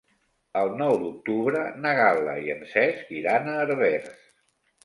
[0.61, 4.13] El nou d'octubre na Gal·la i en Cesc iran a Herbers.